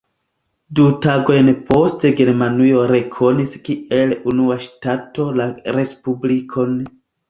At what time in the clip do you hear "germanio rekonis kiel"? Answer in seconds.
2.23-4.19